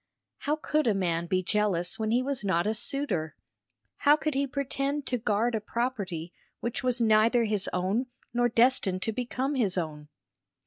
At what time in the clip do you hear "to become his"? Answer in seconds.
9.03-9.77